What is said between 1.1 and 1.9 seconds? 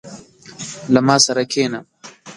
سره کښېنه.